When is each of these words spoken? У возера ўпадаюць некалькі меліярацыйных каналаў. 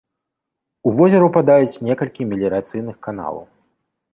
У 0.91 0.93
возера 0.99 1.27
ўпадаюць 1.29 1.81
некалькі 1.89 2.27
меліярацыйных 2.31 2.95
каналаў. 3.11 3.45